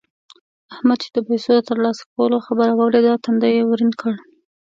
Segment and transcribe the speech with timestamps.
[0.73, 4.13] احمد چې د پيسو د تر لاسه کولو خبره واورېده؛ تندی يې ورين کړ.